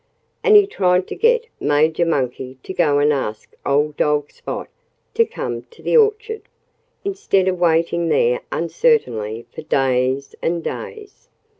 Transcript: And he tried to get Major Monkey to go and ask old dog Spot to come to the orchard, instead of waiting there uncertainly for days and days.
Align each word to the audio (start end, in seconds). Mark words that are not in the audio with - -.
And 0.43 0.55
he 0.55 0.65
tried 0.65 1.05
to 1.09 1.15
get 1.15 1.45
Major 1.59 2.07
Monkey 2.07 2.57
to 2.63 2.73
go 2.73 2.97
and 2.97 3.13
ask 3.13 3.53
old 3.63 3.97
dog 3.97 4.31
Spot 4.31 4.67
to 5.13 5.25
come 5.25 5.61
to 5.69 5.83
the 5.83 5.95
orchard, 5.95 6.41
instead 7.05 7.47
of 7.47 7.59
waiting 7.59 8.09
there 8.09 8.41
uncertainly 8.51 9.45
for 9.53 9.61
days 9.61 10.33
and 10.41 10.63
days. 10.63 11.29